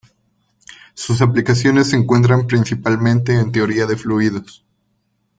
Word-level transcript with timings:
Sus 0.95 1.21
aplicaciones 1.21 1.91
se 1.91 1.95
encuentran 1.95 2.47
principalmente 2.47 3.35
en 3.39 3.51
teoría 3.51 3.85
de 3.85 3.95
fluidos. 3.97 4.65